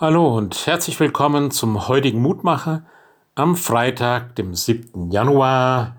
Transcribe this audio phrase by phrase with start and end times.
[0.00, 2.86] Hallo und herzlich willkommen zum heutigen Mutmacher
[3.34, 5.10] am Freitag, dem 7.
[5.10, 5.94] Januar,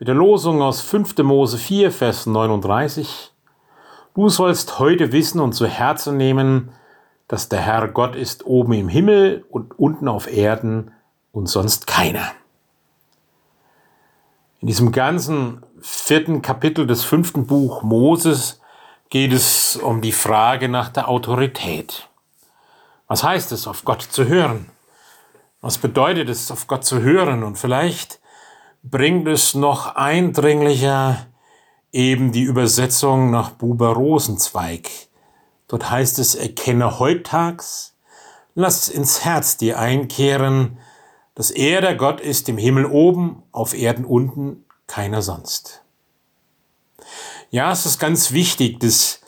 [0.00, 1.16] mit der Losung aus 5.
[1.18, 3.32] Mose 4, Vers 39.
[4.16, 6.72] Du sollst heute wissen und zu Herzen nehmen,
[7.28, 10.90] dass der Herr Gott ist oben im Himmel und unten auf Erden
[11.30, 12.32] und sonst keiner.
[14.58, 18.60] In diesem ganzen vierten Kapitel des fünften Buch Moses
[19.10, 22.07] geht es um die Frage nach der Autorität.
[23.08, 24.70] Was heißt es, auf Gott zu hören?
[25.60, 27.42] Was bedeutet es, auf Gott zu hören?
[27.42, 28.20] Und vielleicht
[28.82, 31.26] bringt es noch eindringlicher
[31.90, 34.90] eben die Übersetzung nach Buber Rosenzweig.
[35.68, 37.96] Dort heißt es, erkenne heutags,
[38.54, 40.78] lass ins Herz dir einkehren,
[41.34, 45.82] dass er der Gott ist im Himmel oben, auf Erden unten, keiner sonst.
[47.50, 49.20] Ja, es ist ganz wichtig, dass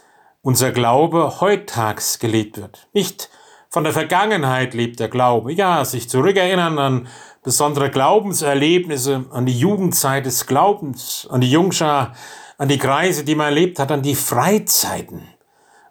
[0.43, 2.89] unser Glaube heutags gelebt wird.
[2.93, 3.31] Nicht
[3.71, 5.53] von der Vergangenheit lebt der Glaube.
[5.53, 7.09] Ja, sich zurückerinnern an
[7.43, 12.15] besondere Glaubenserlebnisse, an die Jugendzeit des Glaubens, an die Jungschar,
[12.59, 15.23] an die Kreise, die man erlebt hat, an die Freizeiten,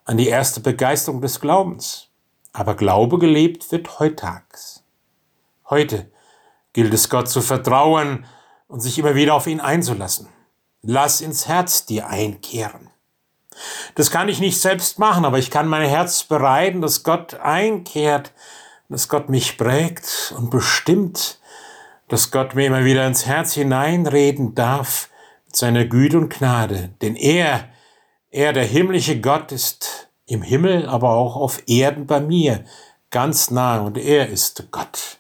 [0.06, 2.09] an die erste Begeisterung des Glaubens.
[2.52, 4.84] Aber Glaube gelebt wird heutags.
[5.70, 6.11] Heute
[6.73, 8.26] gilt es Gott zu vertrauen
[8.67, 10.28] und sich immer wieder auf ihn einzulassen.
[10.82, 12.89] Lass ins Herz dir einkehren.
[13.96, 18.32] Das kann ich nicht selbst machen, aber ich kann mein Herz bereiten, dass Gott einkehrt,
[18.90, 21.40] dass Gott mich prägt und bestimmt,
[22.08, 25.10] dass Gott mir immer wieder ins Herz hineinreden darf
[25.46, 26.90] mit seiner Güte und Gnade.
[27.02, 27.70] Denn er,
[28.32, 32.64] er, der himmlische Gott, ist im Himmel, aber auch auf Erden bei mir,
[33.12, 35.20] ganz nah und er ist Gott.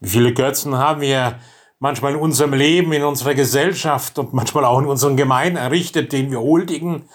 [0.00, 1.38] Wie viele Götzen haben wir
[1.78, 6.30] manchmal in unserem Leben, in unserer Gesellschaft und manchmal auch in unseren Gemeinden errichtet, denen
[6.30, 7.08] wir huldigen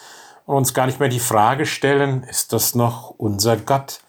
[0.48, 4.00] und uns gar nicht mehr die Frage stellen, ist das noch unser Gott?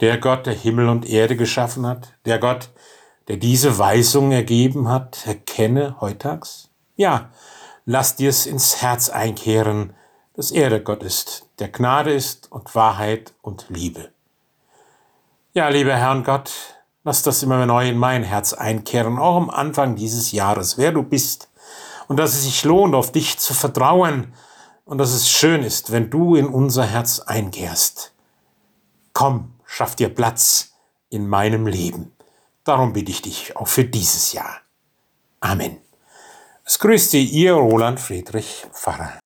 [0.00, 2.12] Der Gott, der Himmel und Erde geschaffen hat?
[2.26, 2.68] Der Gott,
[3.28, 5.26] der diese Weisung ergeben hat?
[5.26, 6.68] Erkenne heutags?
[6.96, 7.30] Ja,
[7.86, 9.94] lass dir es ins Herz einkehren,
[10.34, 14.10] dass er der Gott ist, der Gnade ist und Wahrheit und Liebe.
[15.54, 16.52] Ja, lieber Herr und Gott,
[17.04, 21.02] lass das immer neu in mein Herz einkehren, auch am Anfang dieses Jahres, wer du
[21.02, 21.48] bist,
[22.06, 24.34] und dass es sich lohnt, auf dich zu vertrauen,
[24.90, 28.12] und dass es schön ist, wenn du in unser Herz einkehrst.
[29.12, 30.72] Komm, schaff dir Platz
[31.10, 32.10] in meinem Leben.
[32.64, 34.62] Darum bitte ich dich auch für dieses Jahr.
[35.38, 35.78] Amen.
[36.64, 39.20] Es grüßt Sie, Ihr Roland Friedrich Pfarrer.